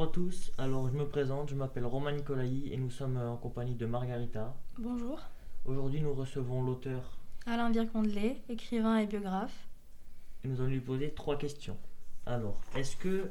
Bonjour 0.00 0.12
à 0.12 0.14
tous, 0.14 0.52
alors 0.56 0.88
je 0.88 0.96
me 0.96 1.06
présente, 1.06 1.50
je 1.50 1.54
m'appelle 1.54 1.84
Romain 1.84 2.12
Nicolaï 2.12 2.72
et 2.72 2.78
nous 2.78 2.88
sommes 2.88 3.18
en 3.18 3.36
compagnie 3.36 3.74
de 3.74 3.84
Margarita. 3.84 4.56
Bonjour. 4.78 5.20
Aujourd'hui 5.66 6.00
nous 6.00 6.14
recevons 6.14 6.62
l'auteur 6.62 7.18
Alain 7.44 7.70
Vircondelet, 7.70 8.40
écrivain 8.48 8.96
et 8.96 9.06
biographe. 9.06 9.68
et 10.42 10.48
nous 10.48 10.58
allons 10.62 10.70
lui 10.70 10.80
poser 10.80 11.10
trois 11.10 11.36
questions. 11.36 11.76
Alors, 12.24 12.58
est-ce 12.74 12.96
que, 12.96 13.28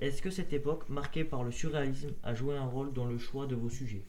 est-ce 0.00 0.22
que 0.22 0.30
cette 0.30 0.52
époque 0.52 0.88
marquée 0.88 1.24
par 1.24 1.44
le 1.44 1.52
surréalisme 1.52 2.10
a 2.22 2.34
joué 2.34 2.56
un 2.56 2.66
rôle 2.66 2.92
dans 2.92 3.06
le 3.06 3.18
choix 3.18 3.46
de 3.46 3.54
vos 3.54 3.70
sujets? 3.70 4.02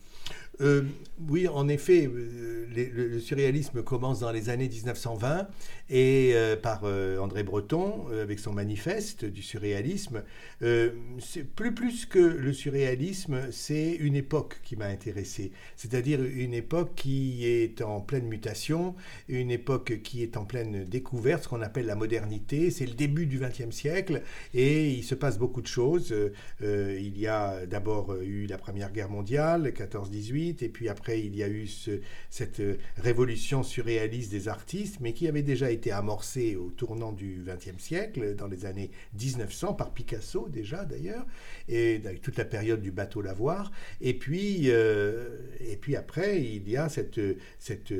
Euh, 0.59 0.83
oui, 1.27 1.47
en 1.47 1.68
effet, 1.68 2.07
euh, 2.07 2.68
le, 2.75 3.19
surréalisme 3.19 3.82
commence 3.82 4.19
dans 4.19 4.32
les 4.32 4.50
années 4.50 4.68
1920 4.68 5.47
et 5.89 6.32
euh, 6.33 6.55
par 6.55 6.83
André 6.83 7.43
Breton 7.43 8.07
avec 8.21 8.39
son 8.39 8.54
manifeste 8.54 9.25
du 9.25 9.41
surréalisme. 9.41 10.23
Plus 10.59 11.73
plus 11.73 12.05
que 12.05 12.19
le 12.19 12.54
surréalisme, 12.54 13.51
c'est 13.51 13.91
une 13.93 14.15
époque 14.15 14.59
qui 14.64 14.75
m'a 14.75 14.86
intéressé, 14.86 15.51
c'est-à-dire 15.75 16.21
une 16.23 16.54
époque 16.54 16.96
qui 16.96 17.46
est 17.46 17.82
en 17.82 18.01
pleine 18.01 18.28
mutation, 18.28 18.96
une 19.28 19.51
époque 19.51 20.01
qui 20.04 20.21
est 20.21 20.37
en 20.37 20.46
pleine 20.46 20.86
découverte, 20.86 21.43
ce 21.43 21.50
qu'on 21.50 21.61
appelle 21.61 21.86
la 21.86 21.96
modernité. 21.96 22.71
C'est 22.71 22.86
le 22.86 22.93
début 22.93 23.25
du 23.25 23.39
XXe 23.39 23.75
siècle 23.75 24.21
et 24.54 24.91
il 24.91 25.04
se 25.04 25.15
passe 25.15 25.37
beaucoup 25.37 25.50
de 25.60 25.68
choses. 25.68 26.14
Euh, 26.14 26.32
euh, 26.61 26.97
il 26.97 27.19
y 27.19 27.28
a 27.28 27.65
d'abord 27.65 28.14
euh, 28.14 28.21
eu 28.23 28.46
la 28.46 28.57
Première 28.57 28.93
Guerre 28.93 29.10
mondiale, 29.10 29.74
14-18, 29.74 30.64
et 30.64 30.69
puis 30.69 30.87
après 30.87 31.19
il 31.19 31.36
y 31.36 31.43
a 31.43 31.50
eu 31.50 31.68
ce- 31.68 32.00
cette 32.30 32.61
révolution 32.97 33.64
surréaliste 33.64 34.31
des 34.31 34.47
artistes, 34.47 35.00
mais 35.02 35.11
qui 35.11 35.27
avait 35.27 35.41
déjà 35.41 35.69
été 35.69 35.91
amorcée 35.91 36.55
au 36.55 36.69
tournant 36.69 37.11
du 37.11 37.44
XXe 37.45 37.83
siècle, 37.83 38.36
dans 38.36 38.47
les 38.47 38.66
années 38.66 38.91
1900, 39.19 39.73
par 39.73 39.94
Picasso 39.94 40.47
déjà 40.47 40.86
d'ailleurs, 40.86 41.25
et 41.67 41.95
avec 42.05 42.22
toute 42.22 42.38
la 42.38 42.45
période 42.45 42.81
du 42.81 42.91
bateau 42.91 43.22
lavoir. 43.22 43.72
Et 43.99 44.13
puis, 44.13 44.67
et 44.69 45.77
puis 45.81 45.95
après, 45.97 46.41
il 46.41 46.69
y 46.69 46.77
a 46.77 46.88
cette, 46.88 47.19
cette, 47.59 47.94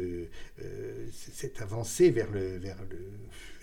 cette 1.11 1.61
avancée 1.61 2.11
vers 2.11 2.31
le, 2.31 2.57
vers 2.57 2.77
le, 2.89 2.97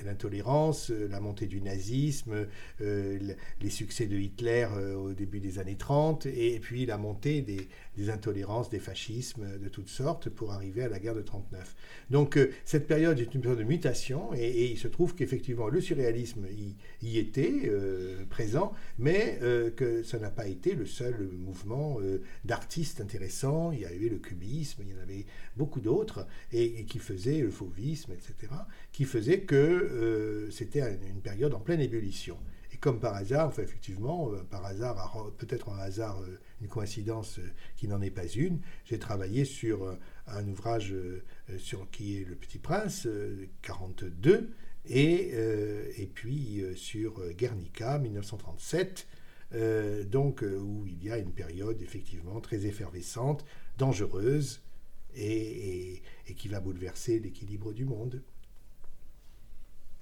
l'intolérance, 0.05 0.91
euh, 0.91 1.09
la 1.09 1.21
montée 1.21 1.47
du 1.47 1.61
nazisme, 1.61 2.47
euh, 2.81 3.19
le- 3.19 3.37
les 3.61 3.71
succès 3.71 4.07
de 4.07 4.17
Hitler 4.17 4.67
euh, 4.73 4.95
au 4.95 5.13
début 5.13 5.41
des 5.41 5.59
années 5.59 5.77
30, 5.77 6.27
et 6.27 6.59
puis 6.61 6.87
la 6.87 6.99
montée 6.99 7.43
des, 7.43 7.69
intolérances, 8.11 8.71
des 8.71 8.79
fascismes 8.79 9.59
de 9.59 9.69
toutes 9.69 9.89
sortes 9.89 10.29
pour 10.29 10.53
arriver 10.53 10.83
à 10.85 10.89
la 10.89 11.01
guerre 11.01 11.17
de 11.17 11.21
39. 11.21 11.75
Donc 12.11 12.39
cette 12.65 12.87
période 12.87 13.19
est 13.19 13.35
une 13.35 13.41
période 13.41 13.59
de 13.59 13.65
mutation, 13.65 14.33
et, 14.35 14.67
il 14.71 14.79
se 14.79 14.87
trouve 14.87 15.17
qu'effectivement 15.17 15.69
le 15.69 15.81
surréalisme 15.81 16.47
y, 17.03 17.19
était 17.19 17.69
présent, 18.31 18.73
mais 19.01 19.41
que 19.75 20.05
ça 20.05 20.21
n'a 20.21 20.31
pas 20.31 20.47
été 20.47 20.75
le 20.77 20.87
seul 20.87 21.29
mouvement 21.33 21.99
d'artistes 22.45 23.01
intéressants. 23.01 23.73
Il 23.73 23.81
y 23.81 23.85
avait 23.85 24.09
le 24.09 24.19
cubisme, 24.19 24.83
il 24.87 24.93
y 24.93 24.95
en 24.97 25.03
avait 25.03 25.27
beaucoup 25.57 25.81
d'autres, 25.81 26.25
et, 26.53 26.79
et 26.79 26.85
qui 26.85 27.01
faisaient 27.01 27.41
le 27.41 27.51
fauvisme, 27.51 28.13
etc., 28.13 28.53
qui 28.93 29.05
faisaient 29.05 29.41
que 29.41 29.88
euh, 29.89 30.51
c'était 30.51 30.81
une, 31.09 31.21
période 31.21 31.55
en 31.55 31.61
pleine 31.61 31.81
ébullition. 31.81 32.37
Et 32.73 32.77
comme 32.77 33.01
par 33.01 33.15
hasard, 33.15 33.49
enfin 33.49 33.63
effectivement, 33.63 34.31
euh, 34.33 34.43
par 34.51 34.65
hasard, 34.65 35.31
peut-être 35.39 35.71
un 35.71 35.79
hasard, 35.79 36.21
euh, 36.23 36.39
une 36.61 36.69
coïncidence 36.69 37.41
qui 37.77 37.89
n'en 37.89 38.01
est 38.03 38.11
pas 38.11 38.27
une, 38.27 38.61
j'ai 38.85 38.99
travaillé 38.99 39.45
sur 39.45 39.97
un 40.27 40.47
ouvrage 40.49 40.95
sur, 41.57 41.89
qui 41.91 42.19
est 42.21 42.25
Le 42.25 42.35
Petit 42.35 42.59
Prince, 42.59 43.07
euh, 43.07 43.47
42, 43.63 44.51
et, 44.91 45.35
et 45.99 46.07
puis 46.07 46.63
sur 46.75 47.21
Guernica, 47.35 47.99
1937, 47.99 49.07
euh, 49.55 50.05
donc 50.05 50.43
où 50.43 50.87
il 50.87 51.03
y 51.05 51.11
a 51.11 51.19
une 51.19 51.33
période 51.33 51.81
effectivement 51.83 52.41
très 52.41 52.65
effervescente, 52.67 53.45
dangereuse, 53.77 54.63
et- 55.15 56.03
et 56.27 56.35
qui 56.35 56.49
va 56.49 56.61
bouleverser 56.61 57.19
l'équilibre 57.19 57.73
du 57.73 57.85
monde. 57.85 58.23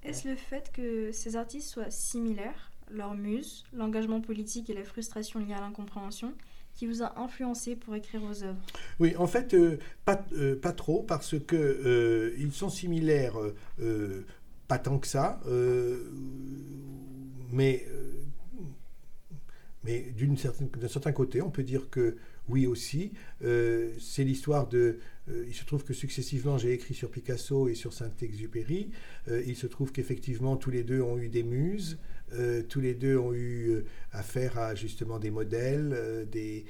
Est-ce 0.07 0.29
le 0.29 0.37
fait 0.37 0.71
que 0.73 1.11
ces 1.11 1.37
artistes 1.37 1.69
soient 1.69 1.91
similaires, 1.91 2.71
leur 2.91 3.15
muse, 3.15 3.65
l'engagement 3.73 4.21
politique 4.21 4.71
et 4.71 4.75
la 4.75 4.85
frustration 4.85 5.41
liée 5.41 5.55
à 5.55 5.61
l'incompréhension, 5.61 6.33
qui 6.75 6.87
vous 6.87 7.03
a 7.03 7.19
influencé 7.19 7.75
pour 7.75 7.95
écrire 7.97 8.21
vos 8.21 8.45
œuvres? 8.45 8.61
Oui, 9.01 9.17
en 9.17 9.27
fait, 9.27 9.55
euh, 9.55 9.79
pas, 10.05 10.25
euh, 10.35 10.55
pas 10.55 10.73
trop, 10.73 11.03
parce 11.03 11.39
que 11.39 11.57
euh, 11.57 12.35
ils 12.39 12.53
sont 12.53 12.69
similaires, 12.69 13.35
pas 14.69 14.79
tant 14.79 14.99
que 14.99 15.07
ça, 15.07 15.41
mais, 17.53 17.85
mais 19.87 20.01
d'une 20.17 20.37
certaine- 20.37 20.69
d'un 20.69 20.89
certain 20.89 21.13
côté, 21.13 21.41
on 21.43 21.51
peut 21.51 21.63
dire 21.63 21.89
que 21.91 22.17
oui 22.49 22.67
aussi. 22.67 23.13
Euh, 23.45 23.93
c'est 24.01 24.25
l'histoire 24.25 24.69
de. 24.69 24.99
euh, 25.29 25.45
il 25.49 25.55
se 25.55 25.65
trouve 25.65 25.83
que 25.85 25.95
successivement, 25.95 26.59
j'ai 26.59 26.73
écrit 26.73 26.95
sur 26.95 27.11
Picasso 27.11 27.69
et 27.69 27.75
sur 27.75 27.93
Saint-Exupéry. 27.93 28.91
Euh, 29.29 29.43
il 29.47 29.57
se 29.57 29.67
trouve 29.67 29.91
qu'effectivement, 29.93 30.57
tous 30.57 30.71
les 30.71 30.85
deux 30.85 31.01
ont 31.03 31.19
eu 31.19 31.29
des 31.29 31.43
muses. 31.43 31.99
Tous 32.69 32.81
les 32.81 32.95
deux 32.95 33.17
ont 33.17 33.33
eu 33.33 33.85
affaire 34.11 34.59
à 34.59 34.75
justement 34.75 35.21
des 35.21 35.31
modèles, 35.31 36.27
des, 36.31 36.65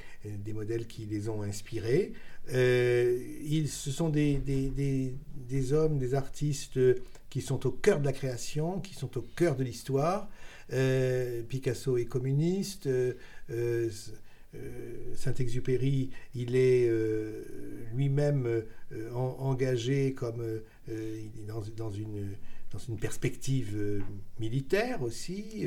des 0.44 0.52
modèles 0.52 0.86
qui 0.86 1.06
les 1.06 1.30
ont 1.30 1.40
inspirés. 1.42 2.12
Ils, 2.52 3.66
ce 3.68 3.90
sont 3.90 4.10
des, 4.10 4.36
des, 4.36 5.14
des 5.48 5.72
hommes, 5.72 5.98
des 5.98 6.12
artistes 6.14 6.78
qui 7.30 7.40
sont 7.40 7.66
au 7.66 7.70
cœur 7.70 8.00
de 8.00 8.04
la 8.04 8.12
création, 8.12 8.80
qui 8.80 8.94
sont 8.94 9.16
au 9.16 9.22
cœur 9.22 9.56
de 9.56 9.64
l'histoire. 9.64 10.28
Euh, 10.72 11.42
Picasso 11.42 11.96
est 11.96 12.06
communiste. 12.06 12.86
euh, 12.86 13.14
euh, 13.50 13.90
Saint-Exupéry, 15.14 16.10
il 16.34 16.56
est 16.56 16.90
lui-même 17.94 18.62
en- 19.12 19.36
engagé 19.38 20.14
comme 20.14 20.42
dans, 21.46 21.90
une 21.90 22.96
perspective 22.98 24.02
militaire 24.40 25.02
aussi. 25.02 25.66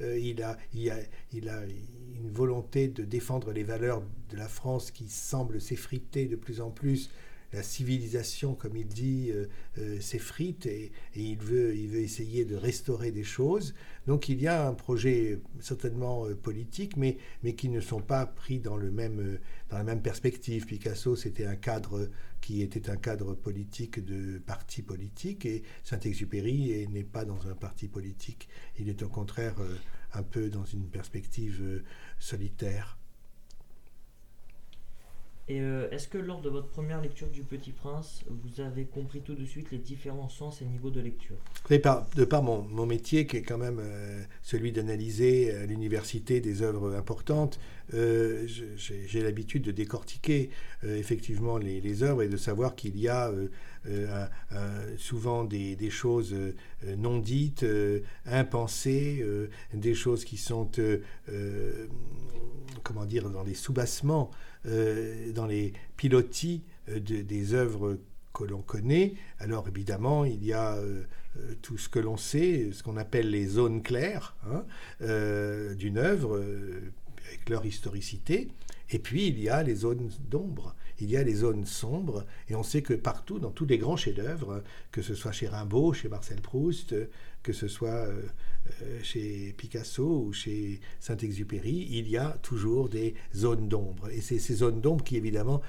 Il, 0.00 0.42
a, 0.42 0.56
il, 0.72 0.90
a, 0.90 0.96
il 1.32 1.48
a 1.50 1.62
une 1.66 2.30
volonté 2.30 2.88
de 2.88 3.04
défendre 3.04 3.52
les 3.52 3.64
valeurs 3.64 4.02
de 4.30 4.36
la 4.38 4.48
France 4.48 4.90
qui 4.92 5.08
semble 5.10 5.60
s'effriter 5.60 6.26
de 6.26 6.36
plus 6.36 6.62
en 6.62 6.70
plus. 6.70 7.10
La 7.52 7.62
civilisation, 7.62 8.54
comme 8.54 8.76
il 8.76 8.86
dit, 8.86 9.30
euh, 9.30 9.46
euh, 9.78 10.00
s'effrite 10.00 10.64
et, 10.66 10.90
et 11.14 11.20
il, 11.22 11.38
veut, 11.38 11.76
il 11.76 11.88
veut 11.88 12.00
essayer 12.00 12.44
de 12.44 12.56
restaurer 12.56 13.10
des 13.10 13.24
choses. 13.24 13.74
Donc 14.06 14.28
il 14.28 14.40
y 14.40 14.46
a 14.48 14.66
un 14.66 14.72
projet 14.72 15.38
certainement 15.60 16.26
euh, 16.26 16.34
politique, 16.34 16.96
mais, 16.96 17.18
mais 17.42 17.54
qui 17.54 17.68
ne 17.68 17.80
sont 17.80 18.00
pas 18.00 18.24
pris 18.24 18.58
dans, 18.58 18.76
le 18.76 18.90
même, 18.90 19.38
dans 19.68 19.76
la 19.76 19.84
même 19.84 20.00
perspective. 20.00 20.64
Picasso, 20.64 21.14
c'était 21.14 21.46
un 21.46 21.56
cadre 21.56 22.08
qui 22.40 22.62
était 22.62 22.88
un 22.88 22.96
cadre 22.96 23.34
politique 23.34 24.04
de 24.04 24.38
parti 24.38 24.82
politique, 24.82 25.44
et 25.44 25.62
Saint-Exupéry 25.84 26.88
n'est 26.88 27.04
pas 27.04 27.24
dans 27.24 27.46
un 27.46 27.54
parti 27.54 27.86
politique. 27.86 28.48
Il 28.78 28.88
est 28.88 29.02
au 29.02 29.08
contraire 29.08 29.56
un 30.12 30.22
peu 30.24 30.48
dans 30.48 30.64
une 30.64 30.88
perspective 30.88 31.82
solitaire. 32.18 32.98
Et 35.48 35.60
euh, 35.60 35.90
est-ce 35.90 36.06
que 36.06 36.18
lors 36.18 36.40
de 36.40 36.48
votre 36.48 36.68
première 36.68 37.00
lecture 37.00 37.28
du 37.28 37.42
Petit 37.42 37.72
Prince, 37.72 38.24
vous 38.28 38.60
avez 38.60 38.84
compris 38.84 39.22
tout 39.22 39.34
de 39.34 39.44
suite 39.44 39.72
les 39.72 39.78
différents 39.78 40.28
sens 40.28 40.62
et 40.62 40.64
niveaux 40.64 40.90
de 40.90 41.00
lecture? 41.00 41.36
Par, 41.82 42.06
de 42.14 42.24
par 42.24 42.44
mon, 42.44 42.86
métier, 42.86 43.26
qui 43.26 43.38
est 43.38 43.42
quand 43.42 43.58
même 43.58 43.80
euh, 43.80 44.22
celui 44.42 44.70
d'analyser 44.70 45.52
à 45.52 45.66
l'université 45.66 46.40
des 46.40 46.62
œuvres 46.62 46.94
importantes, 46.94 47.58
euh, 47.92 48.46
j'ai 48.76 49.22
l'habitude 49.22 49.62
de 49.64 49.72
décortiquer 49.72 50.50
euh, 50.84 50.96
effectivement 50.96 51.58
les, 51.58 52.02
œuvres 52.04 52.22
et 52.22 52.28
de 52.28 52.36
savoir 52.36 52.76
qu'il 52.76 52.96
y 52.96 53.08
a 53.08 53.28
euh, 53.28 53.48
euh, 53.86 54.96
souvent 54.96 55.42
des, 55.42 55.74
des 55.74 55.90
choses 55.90 56.34
euh, 56.34 56.54
non 56.96 57.18
dites, 57.18 57.64
euh, 57.64 58.00
impensées, 58.26 59.18
euh, 59.22 59.48
des 59.74 59.94
choses 59.94 60.24
qui 60.24 60.36
sont, 60.36 60.70
euh, 60.78 61.00
euh, 61.30 61.86
comment 62.84 63.04
dire, 63.04 63.28
dans 63.28 63.42
les 63.42 63.54
soubassements, 63.54 64.30
euh, 64.32 64.51
dans 64.64 65.46
les 65.46 65.72
pilotis 65.96 66.62
euh, 66.88 67.00
de- 67.00 67.22
des 67.22 67.54
œuvres 67.54 67.98
que 68.34 68.44
l'on 68.44 68.62
connaît. 68.62 69.14
Alors 69.38 69.68
évidemment, 69.68 70.24
il 70.24 70.44
y 70.44 70.52
a 70.52 70.74
euh, 70.76 71.02
euh, 71.38 71.54
tout 71.62 71.78
ce 71.78 71.88
que 71.88 71.98
l'on 71.98 72.16
sait, 72.16 72.70
ce 72.72 72.82
qu'on 72.82 72.96
appelle 72.96 73.30
les 73.30 73.46
zones 73.46 73.82
claires 73.82 74.36
hein, 74.50 74.64
euh, 75.02 75.74
d'une 75.74 75.98
œuvre, 75.98 76.36
euh, 76.38 76.80
avec 77.26 77.48
leur 77.48 77.64
historicité. 77.66 78.48
Et 78.92 78.98
puis 78.98 79.26
il 79.26 79.40
y 79.40 79.48
a 79.48 79.62
les 79.62 79.74
zones 79.74 80.10
d'ombre, 80.30 80.76
il 81.00 81.10
y 81.10 81.16
a 81.16 81.22
les 81.22 81.34
zones 81.34 81.64
sombres, 81.64 82.26
et 82.48 82.54
on 82.54 82.62
sait 82.62 82.82
que 82.82 82.92
partout, 82.92 83.38
dans 83.38 83.50
tous 83.50 83.64
les 83.64 83.78
grands 83.78 83.96
chefs-d'œuvre, 83.96 84.62
que 84.90 85.00
ce 85.00 85.14
soit 85.14 85.32
chez 85.32 85.48
Rimbaud, 85.48 85.94
chez 85.94 86.10
Marcel 86.10 86.42
Proust, 86.42 86.92
euh, 86.92 87.06
que 87.42 87.54
ce 87.54 87.68
soit 87.68 87.88
euh, 87.88 88.22
euh, 88.82 89.00
chez 89.02 89.54
Picasso 89.56 90.26
ou 90.26 90.32
chez 90.34 90.80
Saint-Exupéry, 91.00 91.88
il 91.90 92.08
y 92.08 92.18
a 92.18 92.38
toujours 92.42 92.90
des 92.90 93.14
zones 93.34 93.66
d'ombre. 93.66 94.10
Et 94.10 94.20
c'est 94.20 94.38
ces 94.38 94.56
zones 94.56 94.82
d'ombre 94.82 95.02
qui, 95.02 95.16
évidemment, 95.16 95.62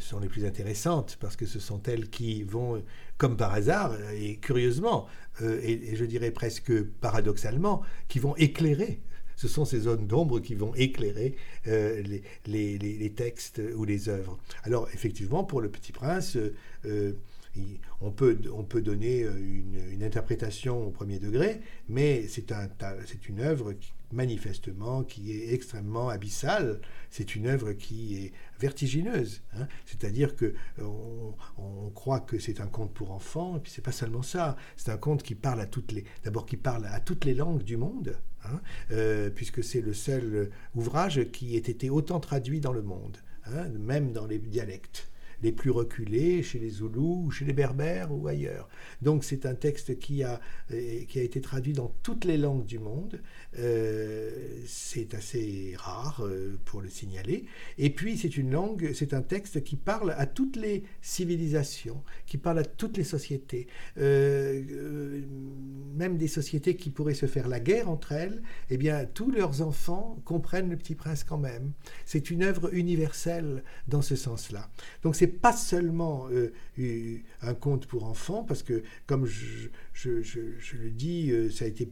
sont 0.00 0.20
les 0.20 0.28
plus 0.28 0.44
intéressantes, 0.44 1.16
parce 1.18 1.34
que 1.34 1.46
ce 1.46 1.58
sont 1.58 1.82
elles 1.84 2.10
qui 2.10 2.42
vont, 2.42 2.84
comme 3.16 3.38
par 3.38 3.54
hasard, 3.54 3.96
et 4.12 4.36
curieusement, 4.36 5.06
et 5.40 5.96
je 5.96 6.04
dirais 6.04 6.30
presque 6.30 6.82
paradoxalement, 6.82 7.80
qui 8.06 8.18
vont 8.18 8.36
éclairer 8.36 9.00
Ce 9.36 9.48
sont 9.48 9.64
ces 9.64 9.80
zones 9.80 10.06
d'ombre 10.06 10.40
qui 10.40 10.54
vont 10.54 10.74
éclairer 10.74 11.36
euh, 11.66 12.02
les, 12.46 13.12
textes 13.14 13.60
ou 13.76 13.84
les 13.84 14.08
œuvres. 14.08 14.38
Alors 14.64 14.88
effectivement, 14.92 15.44
pour 15.44 15.60
le 15.60 15.68
Petit 15.68 15.92
Prince, 15.92 16.36
euh, 16.86 17.12
on 18.00 18.10
peut, 18.10 18.38
on 18.52 18.64
peut 18.64 18.82
donner 18.82 19.20
une, 19.20 20.02
interprétation 20.02 20.86
au 20.86 20.90
premier 20.90 21.18
degré, 21.18 21.60
mais 21.88 22.26
c'est 22.28 22.52
un, 22.52 22.68
une 23.28 23.40
œuvre 23.40 23.74
manifestement 24.12 25.02
qui 25.02 25.32
est 25.32 25.52
extrêmement 25.52 26.08
abyssale. 26.08 26.80
C'est 27.10 27.34
une 27.34 27.46
œuvre 27.46 27.72
qui 27.72 28.16
est 28.16 28.32
vertigineuse. 28.58 29.42
Hein. 29.54 29.66
C'est-à-dire 29.84 30.36
que 30.36 30.54
on, 30.78 31.34
croit 31.94 32.20
que 32.20 32.38
c'est 32.38 32.60
un 32.60 32.66
conte 32.66 32.92
pour 32.92 33.10
enfants, 33.10 33.56
et 33.56 33.60
puis 33.60 33.72
c'est 33.74 33.82
pas 33.82 33.92
seulement 33.92 34.22
ça. 34.22 34.56
C'est 34.76 34.90
un 34.90 34.96
conte 34.96 35.22
qui 35.22 35.34
parle 35.34 35.60
à 35.60 35.66
toutes 35.66 35.92
les, 35.92 36.04
d'abord 36.24 36.46
qui 36.46 36.56
parle 36.56 36.86
à 36.86 37.00
toutes 37.00 37.24
les 37.24 37.34
langues 37.34 37.62
du 37.62 37.76
monde, 37.76 38.16
hein, 38.44 38.60
euh, 38.90 39.30
puisque 39.30 39.64
c'est 39.64 39.80
le 39.80 39.94
seul 39.94 40.50
ouvrage 40.74 41.30
qui 41.32 41.56
ait 41.56 41.58
été 41.58 41.90
autant 41.90 42.20
traduit 42.20 42.60
dans 42.60 42.72
le 42.72 42.82
monde, 42.82 43.16
hein, 43.46 43.68
même 43.70 44.12
dans 44.12 44.26
les 44.26 44.38
dialectes 44.38 45.10
les 45.42 45.52
plus 45.52 45.70
reculés, 45.70 46.42
chez 46.42 46.58
les 46.58 46.70
Zoulous, 46.70 47.24
ou 47.26 47.30
chez 47.30 47.44
les 47.44 47.52
Berbères 47.52 48.12
ou 48.12 48.28
ailleurs. 48.28 48.68
Donc 49.02 49.24
c'est 49.24 49.46
un 49.46 49.54
texte 49.54 49.98
qui 49.98 50.22
a, 50.22 50.40
euh, 50.72 51.04
qui 51.08 51.18
a 51.18 51.22
été 51.22 51.40
traduit 51.40 51.72
dans 51.72 51.92
toutes 52.02 52.24
les 52.24 52.36
langues 52.36 52.64
du 52.64 52.78
monde. 52.78 53.20
Euh, 53.58 54.30
c'est 54.66 55.14
assez 55.14 55.74
rare 55.76 56.24
euh, 56.24 56.56
pour 56.64 56.80
le 56.80 56.88
signaler. 56.88 57.44
Et 57.78 57.90
puis 57.90 58.16
c'est 58.16 58.36
une 58.36 58.50
langue, 58.50 58.92
c'est 58.94 59.14
un 59.14 59.22
texte 59.22 59.62
qui 59.62 59.76
parle 59.76 60.14
à 60.16 60.26
toutes 60.26 60.56
les 60.56 60.84
civilisations, 61.02 62.02
qui 62.26 62.38
parle 62.38 62.58
à 62.58 62.64
toutes 62.64 62.96
les 62.96 63.04
sociétés, 63.04 63.66
même 63.96 65.26
des 66.16 66.28
sociétés 66.28 66.76
qui 66.76 66.90
pourraient 66.90 67.14
se 67.14 67.26
faire 67.26 67.48
la 67.48 67.60
guerre 67.60 67.88
entre 67.88 68.12
elles. 68.12 68.42
Eh 68.70 68.76
bien, 68.76 69.04
tous 69.04 69.30
leurs 69.30 69.62
enfants 69.62 70.18
comprennent 70.24 70.70
le 70.70 70.76
Petit 70.76 70.94
Prince 70.94 71.24
quand 71.24 71.38
même. 71.38 71.72
C'est 72.04 72.30
une 72.30 72.42
œuvre 72.42 72.74
universelle 72.74 73.62
dans 73.88 74.02
ce 74.02 74.16
sens-là. 74.16 74.68
Donc 75.02 75.16
c'est 75.16 75.25
pas 75.26 75.52
seulement 75.52 76.28
euh, 76.30 77.18
un 77.42 77.54
conte 77.54 77.86
pour 77.86 78.04
enfants, 78.04 78.44
parce 78.44 78.62
que 78.62 78.82
comme 79.06 79.26
je, 79.26 79.68
le 80.04 80.90
dis, 80.90 81.30
euh, 81.30 81.50
ça 81.50 81.64
a 81.64 81.68
été 81.68 81.88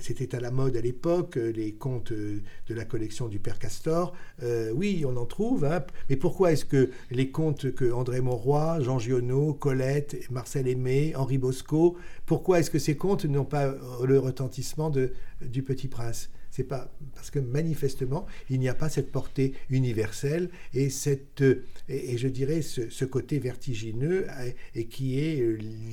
c'était 0.00 0.36
à 0.36 0.40
la 0.40 0.52
mode 0.52 0.76
à 0.76 0.80
l'époque, 0.80 1.36
euh, 1.36 1.50
les 1.50 1.72
contes 1.72 2.12
de 2.12 2.42
la 2.68 2.84
collection 2.84 3.26
du 3.26 3.40
Père 3.40 3.58
Castor. 3.58 4.14
oui, 4.72 5.04
on 5.04 5.16
en 5.16 5.26
trouve, 5.26 5.64
hein. 5.64 5.84
mais 6.08 6.14
pourquoi 6.14 6.52
est-ce 6.52 6.64
que 6.64 6.90
les 7.10 7.30
contes 7.30 7.74
que 7.74 7.90
André 7.90 8.20
Monroy, 8.20 8.80
Jean 8.82 9.00
Giono, 9.00 9.52
Colette, 9.52 10.30
Marcel 10.30 10.68
Aimé, 10.68 11.12
Henri 11.16 11.38
Bosco, 11.38 11.96
pourquoi 12.24 12.60
est-ce 12.60 12.70
que 12.70 12.78
ces 12.78 12.96
contes 12.96 13.24
n'ont 13.24 13.44
pas 13.44 13.74
le 14.04 14.18
retentissement 14.20 14.90
de, 14.90 15.12
du 15.40 15.64
Petit 15.64 15.88
Prince? 15.88 16.30
C'est 16.50 16.64
pas 16.64 16.92
parce 17.14 17.30
que 17.30 17.38
manifestement 17.38 18.26
il 18.48 18.60
n'y 18.60 18.68
a 18.68 18.74
pas 18.74 18.88
cette 18.88 19.10
portée 19.10 19.54
universelle 19.68 20.50
et 20.74 20.90
cette 20.90 21.42
et, 21.88 22.18
je 22.18 22.28
dirais 22.28 22.62
ce, 22.62 23.04
côté 23.04 23.38
vertigineux 23.38 24.26
et, 24.74 24.86
qui 24.86 25.18
est 25.18 25.44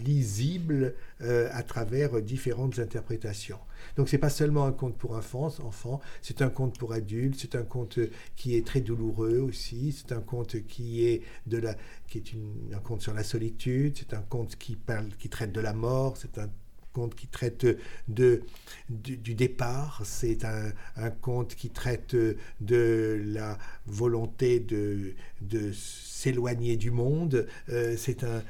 lisible 0.06 0.95
euh, 1.21 1.50
à 1.51 1.63
travers 1.63 2.21
différentes 2.21 2.80
interprétations. 2.80 3.59
Donc 3.95 4.09
c'est 4.09 4.18
pas 4.18 4.30
seulement 4.30 4.65
un 4.65 4.71
conte 4.71 4.98
pour 4.98 5.15
enfants, 5.15 6.01
c'est 6.21 6.42
un 6.42 6.50
conte 6.50 6.77
pour 6.77 6.94
adultes, 6.94 7.38
c'est 7.39 7.56
un 7.56 7.63
conte 7.63 8.00
qui 8.36 8.56
est 8.56 8.65
très 8.65 8.81
douloureux 8.81 9.39
aussi, 9.39 9.92
c'est 9.98 10.13
un 10.13 10.21
conte 10.21 10.63
qui 10.68 11.06
est 11.06 11.21
de 11.48 11.57
la 11.57 11.75
qui 12.07 12.19
est 12.19 12.75
un 12.75 12.80
conte 12.80 13.01
sur 13.01 13.13
la 13.13 13.24
solitude, 13.24 13.95
c'est 13.98 14.13
un 14.13 14.21
conte 14.21 14.56
qui 14.57 14.75
parle 14.75 15.09
qui 15.19 15.30
traite 15.30 15.51
de 15.51 15.62
la 15.62 15.74
mort, 15.74 16.18
c'est 16.18 16.38
un 16.38 16.50
conte 16.97 17.13
qui 17.13 17.27
traite 17.27 17.67
de, 18.07 18.41
du, 18.89 19.35
départ, 19.35 20.01
c'est 20.03 20.44
un, 20.45 21.11
conte 21.21 21.53
qui 21.53 21.69
traite 21.69 22.15
de 22.59 23.21
la 23.23 23.59
volonté 23.85 24.59
de, 24.59 25.13
de 25.41 25.71
s'éloigner 25.73 26.75
du 26.75 26.89
monde. 26.89 27.47
Euh, 27.69 27.94
c'est 27.97 28.23
un, 28.23 28.41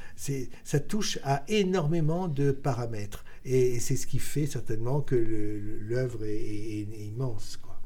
ça 0.63 0.79
touche 0.79 1.19
à 1.23 1.43
énormément 1.49 2.29
de 2.29 2.51
paramètres. 2.51 3.25
Et 3.43 3.79
c'est 3.79 3.97
ce 3.97 4.07
qui 4.07 4.19
fait 4.19 4.45
certainement 4.45 5.01
que 5.01 5.15
l'œuvre 5.81 6.23
est, 6.23 6.87
immense. 7.05 7.57
Quoi. 7.57 7.77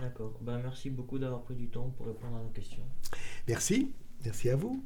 D'accord. 0.00 0.38
Ben, 0.40 0.58
merci 0.62 0.88
beaucoup 0.88 1.18
d'avoir 1.18 1.42
pris 1.42 1.56
du 1.56 1.68
temps 1.68 1.92
pour 1.96 2.06
répondre 2.06 2.36
à 2.36 2.42
nos 2.42 2.50
questions. 2.50 2.84
Merci. 3.48 3.90
Merci 4.24 4.50
à 4.50 4.56
vous. 4.56 4.84